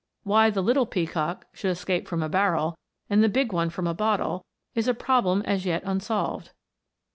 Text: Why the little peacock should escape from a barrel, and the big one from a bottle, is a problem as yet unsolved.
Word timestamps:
Why 0.23 0.49
the 0.49 0.63
little 0.63 0.87
peacock 0.87 1.45
should 1.53 1.69
escape 1.69 2.07
from 2.07 2.23
a 2.23 2.27
barrel, 2.27 2.75
and 3.07 3.23
the 3.23 3.29
big 3.29 3.53
one 3.53 3.69
from 3.69 3.85
a 3.85 3.93
bottle, 3.93 4.43
is 4.73 4.87
a 4.87 4.95
problem 4.95 5.43
as 5.43 5.63
yet 5.63 5.83
unsolved. 5.85 6.49